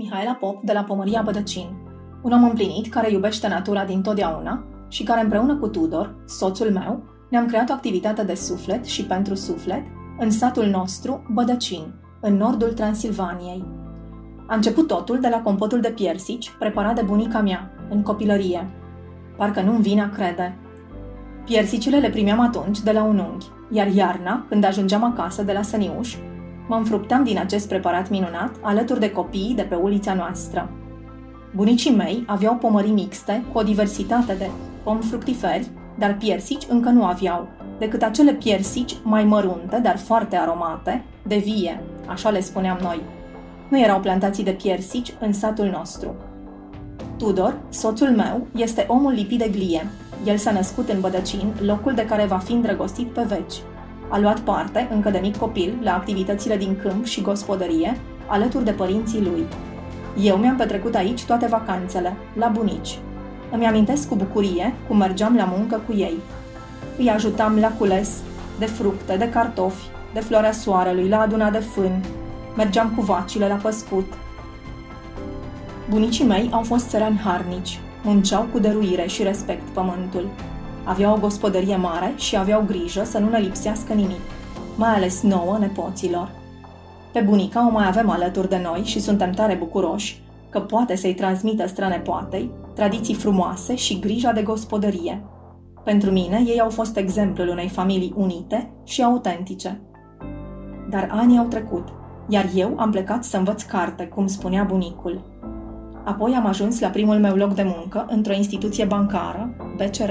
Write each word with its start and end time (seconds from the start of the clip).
Mihaela 0.00 0.32
Pop 0.32 0.62
de 0.62 0.72
la 0.72 0.82
Pomăria 0.82 1.22
Bădăcin, 1.22 1.66
un 2.22 2.32
om 2.32 2.44
împlinit 2.44 2.88
care 2.88 3.10
iubește 3.10 3.48
natura 3.48 3.84
din 3.84 4.02
totdeauna 4.02 4.64
și 4.88 5.02
care 5.02 5.20
împreună 5.20 5.56
cu 5.56 5.68
Tudor, 5.68 6.14
soțul 6.26 6.70
meu, 6.70 7.02
ne-am 7.30 7.46
creat 7.46 7.70
o 7.70 7.72
activitate 7.72 8.22
de 8.22 8.34
suflet 8.34 8.84
și 8.84 9.04
pentru 9.04 9.34
suflet 9.34 9.82
în 10.18 10.30
satul 10.30 10.66
nostru, 10.66 11.22
Bădăcin, 11.32 11.94
în 12.20 12.36
nordul 12.36 12.72
Transilvaniei. 12.72 13.64
A 14.46 14.54
început 14.54 14.86
totul 14.86 15.20
de 15.20 15.28
la 15.28 15.42
compotul 15.42 15.80
de 15.80 15.90
piersici 15.90 16.50
preparat 16.58 16.94
de 16.94 17.02
bunica 17.02 17.40
mea, 17.40 17.70
în 17.90 18.02
copilărie. 18.02 18.70
Parcă 19.36 19.60
nu-mi 19.60 19.82
vine 19.82 20.02
a 20.02 20.08
crede. 20.08 20.56
Piersicile 21.44 21.98
le 21.98 22.10
primeam 22.10 22.40
atunci 22.40 22.80
de 22.80 22.92
la 22.92 23.02
un 23.02 23.18
unghi, 23.18 23.46
iar 23.70 23.86
iarna, 23.86 24.46
când 24.48 24.64
ajungeam 24.64 25.04
acasă 25.04 25.42
de 25.42 25.52
la 25.52 25.62
Săniuș, 25.62 26.16
mă 26.68 26.76
înfrupteam 26.76 27.24
din 27.24 27.38
acest 27.38 27.68
preparat 27.68 28.10
minunat 28.10 28.50
alături 28.60 29.00
de 29.00 29.10
copiii 29.10 29.54
de 29.54 29.62
pe 29.62 29.74
ulița 29.74 30.14
noastră. 30.14 30.70
Bunicii 31.54 31.94
mei 31.94 32.24
aveau 32.26 32.54
pomării 32.54 32.92
mixte 32.92 33.44
cu 33.52 33.58
o 33.58 33.62
diversitate 33.62 34.34
de 34.34 34.50
pomi 34.82 35.02
fructiferi, 35.02 35.68
dar 35.98 36.16
piersici 36.16 36.66
încă 36.68 36.88
nu 36.88 37.04
aveau, 37.04 37.48
decât 37.78 38.02
acele 38.02 38.32
piersici 38.32 38.96
mai 39.02 39.24
mărunte, 39.24 39.80
dar 39.82 39.96
foarte 39.96 40.36
aromate, 40.36 41.04
de 41.22 41.36
vie, 41.36 41.80
așa 42.06 42.30
le 42.30 42.40
spuneam 42.40 42.78
noi. 42.82 43.00
Nu 43.68 43.80
erau 43.80 44.00
plantații 44.00 44.44
de 44.44 44.50
piersici 44.50 45.14
în 45.20 45.32
satul 45.32 45.66
nostru. 45.66 46.14
Tudor, 47.16 47.58
soțul 47.68 48.08
meu, 48.08 48.46
este 48.56 48.84
omul 48.88 49.12
lipit 49.12 49.38
de 49.38 49.48
glie. 49.48 49.86
El 50.24 50.36
s-a 50.36 50.50
născut 50.50 50.88
în 50.88 51.00
Bădăcin, 51.00 51.52
locul 51.60 51.94
de 51.94 52.04
care 52.04 52.24
va 52.24 52.38
fi 52.38 52.52
îndrăgostit 52.52 53.06
pe 53.06 53.22
veci. 53.28 53.54
A 54.08 54.18
luat 54.18 54.38
parte, 54.38 54.88
încă 54.92 55.10
de 55.10 55.18
mic 55.18 55.36
copil, 55.36 55.78
la 55.82 55.94
activitățile 55.94 56.56
din 56.56 56.76
câmp 56.82 57.04
și 57.04 57.22
gospodărie, 57.22 58.00
alături 58.26 58.64
de 58.64 58.70
părinții 58.70 59.22
lui. 59.22 59.44
Eu 60.22 60.36
mi-am 60.36 60.56
petrecut 60.56 60.94
aici 60.94 61.24
toate 61.24 61.46
vacanțele, 61.46 62.16
la 62.38 62.48
bunici. 62.48 62.98
Îmi 63.50 63.66
amintesc 63.66 64.08
cu 64.08 64.14
bucurie 64.14 64.74
cum 64.88 64.96
mergeam 64.96 65.36
la 65.36 65.44
muncă 65.56 65.80
cu 65.86 65.92
ei. 65.92 66.16
Îi 66.98 67.10
ajutam 67.10 67.58
la 67.58 67.72
cules 67.78 68.16
de 68.58 68.64
fructe, 68.64 69.16
de 69.16 69.28
cartofi, 69.30 69.86
de 70.14 70.20
floarea 70.20 70.52
soarelui, 70.52 71.08
la 71.08 71.20
aduna 71.20 71.50
de 71.50 71.58
fân. 71.58 72.04
Mergeam 72.56 72.92
cu 72.96 73.00
vacile 73.00 73.48
la 73.48 73.54
păscut. 73.54 74.12
Bunicii 75.88 76.24
mei 76.24 76.48
au 76.52 76.62
fost 76.62 76.88
țărani 76.88 77.20
harnici, 77.24 77.80
munceau 78.04 78.46
cu 78.52 78.58
dăruire 78.58 79.06
și 79.06 79.22
respect 79.22 79.68
pământul. 79.68 80.28
Aveau 80.88 81.16
o 81.16 81.20
gospodărie 81.20 81.76
mare 81.76 82.12
și 82.16 82.36
aveau 82.36 82.64
grijă 82.66 83.04
să 83.04 83.18
nu 83.18 83.28
ne 83.28 83.38
lipsească 83.38 83.92
nimic, 83.92 84.20
mai 84.76 84.94
ales 84.94 85.22
nouă 85.22 85.56
nepoților. 85.58 86.30
Pe 87.12 87.20
bunica 87.20 87.66
o 87.66 87.70
mai 87.70 87.86
avem 87.86 88.10
alături 88.10 88.48
de 88.48 88.60
noi 88.62 88.82
și 88.84 89.00
suntem 89.00 89.30
tare 89.30 89.54
bucuroși 89.54 90.22
că 90.48 90.60
poate 90.60 90.96
să-i 90.96 91.14
transmită 91.14 91.66
strănepoatei 91.66 92.50
tradiții 92.74 93.14
frumoase 93.14 93.74
și 93.74 93.98
grija 93.98 94.32
de 94.32 94.42
gospodărie. 94.42 95.24
Pentru 95.84 96.10
mine, 96.10 96.42
ei 96.46 96.60
au 96.60 96.70
fost 96.70 96.96
exemplul 96.96 97.48
unei 97.48 97.68
familii 97.68 98.14
unite 98.16 98.70
și 98.84 99.02
autentice. 99.02 99.80
Dar 100.90 101.08
ani 101.12 101.38
au 101.38 101.44
trecut, 101.44 101.88
iar 102.28 102.46
eu 102.54 102.74
am 102.76 102.90
plecat 102.90 103.24
să 103.24 103.36
învăț 103.36 103.62
carte, 103.62 104.06
cum 104.06 104.26
spunea 104.26 104.62
bunicul. 104.62 105.20
Apoi 106.04 106.34
am 106.34 106.46
ajuns 106.46 106.80
la 106.80 106.88
primul 106.88 107.18
meu 107.18 107.36
loc 107.36 107.54
de 107.54 107.72
muncă 107.76 108.06
într-o 108.08 108.32
instituție 108.32 108.84
bancară, 108.84 109.54
BCR, 109.76 110.10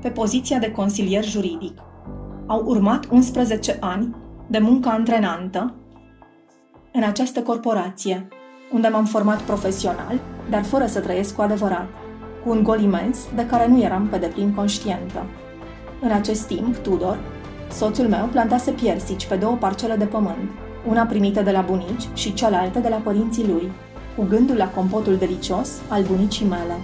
pe 0.00 0.08
poziția 0.08 0.58
de 0.58 0.70
consilier 0.70 1.24
juridic. 1.24 1.78
Au 2.46 2.62
urmat 2.66 3.06
11 3.10 3.76
ani 3.80 4.16
de 4.46 4.58
muncă 4.58 4.88
antrenantă 4.88 5.74
în 6.92 7.02
această 7.02 7.42
corporație, 7.42 8.28
unde 8.72 8.88
m-am 8.88 9.04
format 9.04 9.40
profesional, 9.40 10.20
dar 10.50 10.62
fără 10.62 10.86
să 10.86 11.00
trăiesc 11.00 11.34
cu 11.34 11.42
adevărat, 11.42 11.88
cu 12.44 12.50
un 12.50 12.62
gol 12.62 12.80
imens 12.80 13.18
de 13.34 13.46
care 13.46 13.66
nu 13.66 13.82
eram 13.82 14.06
pe 14.06 14.18
deplin 14.18 14.54
conștientă. 14.54 15.26
În 16.00 16.10
acest 16.10 16.46
timp, 16.46 16.76
Tudor, 16.76 17.18
soțul 17.72 18.08
meu, 18.08 18.26
plantase 18.26 18.70
piersici 18.70 19.26
pe 19.26 19.34
două 19.34 19.56
parcele 19.56 19.96
de 19.96 20.04
pământ, 20.04 20.50
una 20.88 21.02
primită 21.02 21.42
de 21.42 21.50
la 21.50 21.60
bunici 21.60 22.08
și 22.14 22.34
cealaltă 22.34 22.78
de 22.78 22.88
la 22.88 22.96
părinții 22.96 23.46
lui, 23.46 23.72
cu 24.16 24.24
gândul 24.28 24.56
la 24.56 24.68
compotul 24.68 25.16
delicios 25.16 25.80
al 25.88 26.02
bunicii 26.02 26.46
mele. 26.46 26.74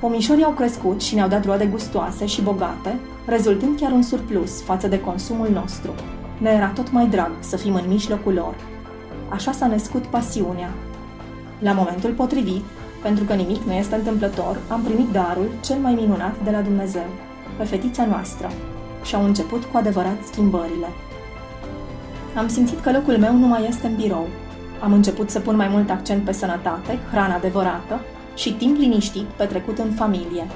Pomișorii 0.00 0.44
au 0.44 0.50
crescut 0.50 1.02
și 1.02 1.14
ne-au 1.14 1.28
dat 1.28 1.44
roade 1.44 1.66
gustoase 1.66 2.26
și 2.26 2.42
bogate, 2.42 2.98
rezultând 3.26 3.80
chiar 3.80 3.92
un 3.92 4.02
surplus 4.02 4.62
față 4.62 4.88
de 4.88 5.00
consumul 5.00 5.48
nostru. 5.52 5.94
Ne 6.38 6.50
era 6.50 6.66
tot 6.66 6.92
mai 6.92 7.06
drag 7.06 7.30
să 7.40 7.56
fim 7.56 7.74
în 7.74 7.84
mijlocul 7.88 8.32
lor. 8.32 8.54
Așa 9.28 9.52
s-a 9.52 9.66
născut 9.66 10.02
pasiunea. 10.02 10.70
La 11.58 11.72
momentul 11.72 12.10
potrivit, 12.10 12.64
pentru 13.02 13.24
că 13.24 13.34
nimic 13.34 13.62
nu 13.62 13.72
este 13.72 13.94
întâmplător, 13.94 14.58
am 14.68 14.80
primit 14.80 15.08
darul 15.08 15.48
cel 15.64 15.76
mai 15.76 15.94
minunat 15.94 16.34
de 16.44 16.50
la 16.50 16.60
Dumnezeu, 16.60 17.06
pe 17.56 17.64
fetița 17.64 18.06
noastră, 18.06 18.48
și 19.04 19.14
au 19.14 19.24
început 19.24 19.64
cu 19.64 19.76
adevărat 19.76 20.18
schimbările. 20.32 20.88
Am 22.36 22.48
simțit 22.48 22.80
că 22.80 22.92
locul 22.92 23.18
meu 23.18 23.36
nu 23.36 23.46
mai 23.46 23.66
este 23.68 23.86
în 23.86 23.96
birou. 23.96 24.26
Am 24.82 24.92
început 24.92 25.30
să 25.30 25.40
pun 25.40 25.56
mai 25.56 25.68
mult 25.68 25.90
accent 25.90 26.24
pe 26.24 26.32
sănătate, 26.32 26.98
hrana 27.10 27.34
adevărată 27.34 28.00
și 28.38 28.52
timp 28.52 28.76
liniștit 28.78 29.24
petrecut 29.24 29.78
în 29.78 29.90
familie. 29.90 30.46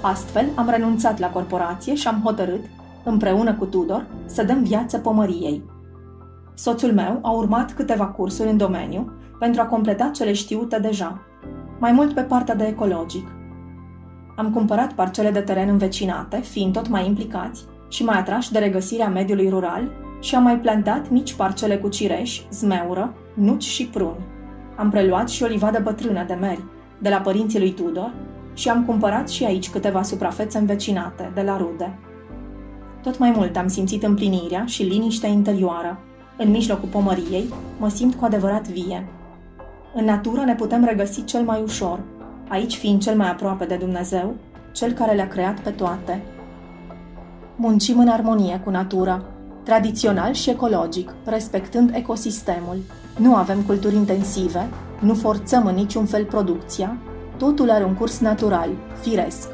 Astfel, 0.00 0.46
am 0.54 0.68
renunțat 0.68 1.18
la 1.18 1.30
corporație 1.30 1.94
și 1.94 2.08
am 2.08 2.20
hotărât, 2.24 2.64
împreună 3.04 3.54
cu 3.54 3.64
Tudor, 3.64 4.06
să 4.26 4.42
dăm 4.42 4.62
viață 4.62 4.98
pomăriei. 4.98 5.62
Soțul 6.54 6.92
meu 6.92 7.18
a 7.22 7.30
urmat 7.30 7.72
câteva 7.72 8.06
cursuri 8.06 8.50
în 8.50 8.56
domeniu 8.56 9.12
pentru 9.38 9.60
a 9.60 9.66
completa 9.66 10.10
cele 10.14 10.32
știute 10.32 10.78
deja, 10.78 11.20
mai 11.78 11.92
mult 11.92 12.14
pe 12.14 12.20
partea 12.20 12.54
de 12.54 12.64
ecologic. 12.64 13.28
Am 14.36 14.50
cumpărat 14.50 14.92
parcele 14.92 15.30
de 15.30 15.40
teren 15.40 15.68
învecinate, 15.68 16.40
fiind 16.40 16.72
tot 16.72 16.88
mai 16.88 17.06
implicați 17.06 17.64
și 17.88 18.04
mai 18.04 18.18
atrași 18.18 18.52
de 18.52 18.58
regăsirea 18.58 19.08
mediului 19.08 19.48
rural 19.48 19.90
și 20.20 20.34
am 20.34 20.42
mai 20.42 20.58
plantat 20.58 21.10
mici 21.10 21.34
parcele 21.34 21.76
cu 21.76 21.88
cireș, 21.88 22.40
zmeură, 22.50 23.14
nuci 23.34 23.64
și 23.64 23.86
pruni. 23.86 24.26
Am 24.76 24.90
preluat 24.90 25.28
și 25.28 25.42
o 25.42 25.46
livadă 25.46 25.80
bătrână 25.82 26.24
de 26.26 26.34
meri, 26.34 26.64
de 26.98 27.08
la 27.08 27.16
părinții 27.16 27.58
lui 27.58 27.72
Tudor, 27.72 28.14
și 28.54 28.68
am 28.68 28.84
cumpărat 28.84 29.28
și 29.28 29.44
aici 29.44 29.70
câteva 29.70 30.02
suprafețe 30.02 30.58
învecinate, 30.58 31.30
de 31.34 31.42
la 31.42 31.56
rude. 31.56 31.98
Tot 33.02 33.18
mai 33.18 33.32
mult 33.36 33.56
am 33.56 33.68
simțit 33.68 34.02
împlinirea 34.02 34.64
și 34.64 34.82
liniștea 34.82 35.28
interioară. 35.28 35.98
În 36.36 36.50
mijlocul 36.50 36.88
pomăriei 36.88 37.52
mă 37.78 37.88
simt 37.88 38.14
cu 38.14 38.24
adevărat 38.24 38.68
vie. 38.68 39.08
În 39.94 40.04
natură 40.04 40.44
ne 40.44 40.54
putem 40.54 40.84
regăsi 40.84 41.24
cel 41.24 41.42
mai 41.42 41.62
ușor, 41.62 42.00
aici 42.48 42.76
fiind 42.76 43.02
cel 43.02 43.16
mai 43.16 43.30
aproape 43.30 43.64
de 43.64 43.76
Dumnezeu, 43.76 44.34
cel 44.72 44.92
care 44.92 45.14
le-a 45.14 45.28
creat 45.28 45.60
pe 45.60 45.70
toate. 45.70 46.22
Muncim 47.56 47.98
în 47.98 48.08
armonie 48.08 48.60
cu 48.64 48.70
natura, 48.70 49.22
tradițional 49.62 50.32
și 50.32 50.50
ecologic, 50.50 51.14
respectând 51.24 51.90
ecosistemul. 51.94 52.76
Nu 53.18 53.34
avem 53.34 53.62
culturi 53.62 53.94
intensive, 53.94 54.68
nu 55.00 55.14
forțăm 55.14 55.66
în 55.66 55.74
niciun 55.74 56.06
fel 56.06 56.24
producția, 56.24 56.96
totul 57.36 57.70
are 57.70 57.84
un 57.84 57.94
curs 57.94 58.18
natural, 58.18 58.68
firesc. 59.00 59.48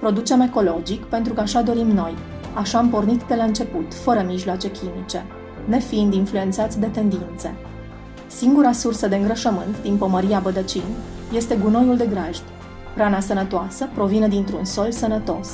Producem 0.00 0.40
ecologic 0.40 1.04
pentru 1.04 1.32
că 1.32 1.40
așa 1.40 1.62
dorim 1.62 1.86
noi, 1.86 2.14
așa 2.54 2.78
am 2.78 2.88
pornit 2.88 3.22
de 3.22 3.34
la 3.34 3.44
început, 3.44 3.94
fără 3.94 4.24
mijloace 4.26 4.70
chimice, 4.70 5.24
nefiind 5.64 6.14
influențați 6.14 6.80
de 6.80 6.86
tendințe. 6.86 7.54
Singura 8.26 8.72
sursă 8.72 9.08
de 9.08 9.16
îngrășământ 9.16 9.82
din 9.82 9.96
pomăria 9.96 10.38
Bădăcin 10.38 10.82
este 11.32 11.56
gunoiul 11.62 11.96
de 11.96 12.06
grajd. 12.06 12.42
Hrana 12.94 13.20
sănătoasă 13.20 13.88
provine 13.94 14.28
dintr-un 14.28 14.64
sol 14.64 14.92
sănătos. 14.92 15.48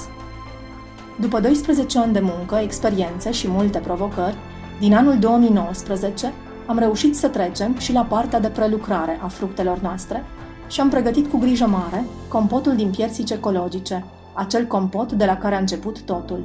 După 1.21 1.41
12 1.41 1.99
ani 1.99 2.13
de 2.13 2.21
muncă, 2.21 2.55
experiențe 2.57 3.31
și 3.31 3.49
multe 3.49 3.79
provocări, 3.79 4.37
din 4.81 4.95
anul 4.95 5.19
2019 5.19 6.33
am 6.73 6.79
reușit 6.79 7.17
să 7.17 7.29
trecem 7.29 7.79
și 7.79 7.93
la 7.93 8.03
partea 8.03 8.41
de 8.41 8.49
prelucrare 8.49 9.19
a 9.23 9.27
fructelor 9.27 9.79
noastre 9.79 10.25
și 10.69 10.81
am 10.81 10.89
pregătit 10.89 11.31
cu 11.31 11.39
grijă 11.39 11.67
mare 11.67 12.05
compotul 12.29 12.77
din 12.77 12.91
piersici 12.91 13.31
ecologice, 13.31 14.05
acel 14.35 14.67
compot 14.67 15.13
de 15.13 15.25
la 15.25 15.37
care 15.37 15.55
a 15.55 15.59
început 15.59 16.03
totul. 16.03 16.45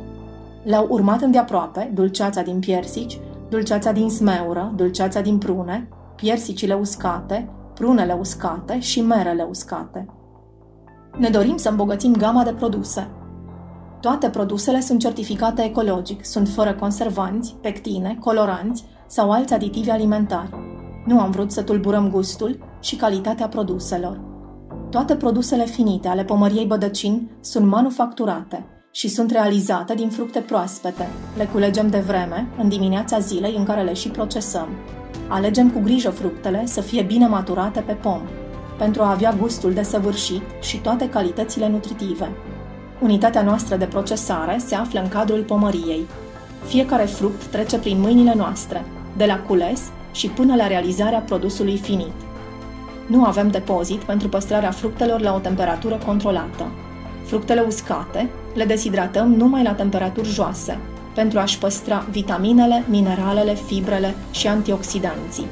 Le-au 0.64 0.88
urmat 0.90 1.22
îndeaproape 1.22 1.92
dulceața 1.94 2.42
din 2.42 2.60
piersici, 2.60 3.20
dulceața 3.50 3.92
din 3.92 4.10
smeură, 4.10 4.74
dulceața 4.76 5.22
din 5.22 5.38
prune, 5.38 5.88
piersicile 6.16 6.74
uscate, 6.74 7.50
prunele 7.74 8.18
uscate 8.20 8.80
și 8.80 9.02
merele 9.02 9.46
uscate. 9.50 10.06
Ne 11.18 11.30
dorim 11.30 11.58
să 11.58 11.70
îmbogățim 11.70 12.14
gama 12.14 12.44
de 12.44 12.52
produse. 12.52 13.08
Toate 14.00 14.30
produsele 14.30 14.80
sunt 14.80 15.00
certificate 15.00 15.64
ecologic, 15.64 16.26
sunt 16.26 16.48
fără 16.48 16.74
conservanți, 16.74 17.56
pectine, 17.62 18.18
coloranți 18.20 18.86
sau 19.08 19.32
alți 19.32 19.54
aditivi 19.54 19.90
alimentari. 19.90 20.50
Nu 21.06 21.20
am 21.20 21.32
vrut 21.32 21.52
să 21.52 21.62
tulburăm 21.62 22.10
gustul 22.10 22.60
și 22.80 22.96
calitatea 22.96 23.48
produselor. 23.48 24.20
Toate 24.90 25.16
produsele 25.16 25.66
finite 25.66 26.08
ale 26.08 26.24
pomăriei 26.24 26.66
Bădăcin 26.66 27.30
sunt 27.42 27.66
manufacturate 27.66 28.66
și 28.92 29.08
sunt 29.08 29.32
realizate 29.32 29.94
din 29.94 30.10
fructe 30.10 30.40
proaspete. 30.40 31.08
Le 31.38 31.46
culegem 31.46 31.88
de 31.90 32.00
vreme, 32.00 32.48
în 32.58 32.70
dimineața 32.70 33.20
zilei 33.20 33.56
în 33.58 33.64
care 33.64 33.82
le 33.82 33.94
și 33.94 34.10
procesăm. 34.10 34.68
Alegem 35.28 35.70
cu 35.70 35.80
grijă 35.80 36.10
fructele 36.10 36.66
să 36.66 36.82
fie 36.82 37.02
bine 37.02 37.28
maturate 37.28 37.80
pe 37.80 37.94
pom, 37.94 38.22
pentru 38.78 39.02
a 39.02 39.12
avea 39.12 39.36
gustul 39.40 39.74
desăvârșit 39.74 40.42
și 40.62 40.78
toate 40.78 41.10
calitățile 41.10 41.70
nutritive. 41.70 42.32
Unitatea 43.02 43.42
noastră 43.42 43.76
de 43.76 43.86
procesare 43.86 44.58
se 44.66 44.76
află 44.76 45.02
în 45.02 45.08
cadrul 45.08 45.44
pomăriei. 45.44 46.06
Fiecare 46.66 47.04
fruct 47.04 47.46
trece 47.46 47.78
prin 47.78 48.00
mâinile 48.00 48.34
noastre, 48.36 48.86
de 49.18 49.26
la 49.26 49.40
cules 49.40 49.82
și 50.12 50.28
până 50.28 50.56
la 50.56 50.68
realizarea 50.68 51.20
produsului 51.20 51.78
finit. 51.78 52.14
Nu 53.08 53.26
avem 53.26 53.50
depozit 53.50 54.00
pentru 54.00 54.30
păstrarea 54.30 54.72
fructelor 54.72 55.22
la 55.22 55.34
o 55.34 55.40
temperatură 55.40 56.00
controlată. 56.06 56.72
Fructele 57.26 57.64
uscate 57.68 58.30
le 58.54 58.66
deshidratăm 58.66 59.34
numai 59.34 59.64
la 59.64 59.74
temperaturi 59.74 60.30
joase, 60.30 60.78
pentru 61.14 61.40
a-și 61.40 61.58
păstra 61.58 62.06
vitaminele, 62.12 62.84
mineralele, 62.88 63.54
fibrele 63.54 64.16
și 64.32 64.48
antioxidanții. 64.48 65.46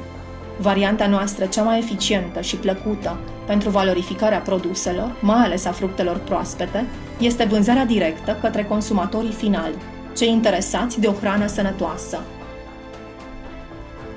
Varianta 0.60 1.06
noastră 1.06 1.44
cea 1.44 1.62
mai 1.62 1.78
eficientă 1.78 2.40
și 2.40 2.56
plăcută 2.56 3.16
pentru 3.46 3.70
valorificarea 3.70 4.38
produselor, 4.38 5.16
mai 5.20 5.44
ales 5.44 5.64
a 5.64 5.72
fructelor 5.72 6.16
proaspete, 6.16 6.86
este 7.18 7.44
vânzarea 7.44 7.84
directă 7.84 8.38
către 8.40 8.64
consumatorii 8.64 9.32
finali, 9.32 9.74
cei 10.16 10.28
interesați 10.28 11.00
de 11.00 11.06
o 11.06 11.12
hrană 11.12 11.46
sănătoasă. 11.46 12.20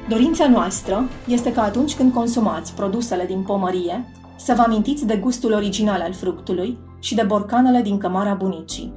Dorința 0.10 0.48
noastră 0.48 1.10
este 1.28 1.52
că 1.52 1.60
atunci 1.60 1.96
când 1.96 2.14
consumați 2.14 2.74
produsele 2.74 3.26
din 3.26 3.42
pomărie, 3.42 4.06
să 4.38 4.54
vă 4.56 4.62
amintiți 4.62 5.06
de 5.06 5.18
gustul 5.18 5.52
original 5.52 6.02
al 6.02 6.14
fructului 6.14 6.78
și 7.00 7.16
de 7.16 7.24
borcanele 7.24 7.82
din 7.82 7.98
cămara 7.98 8.34
bunicii. 8.34 8.94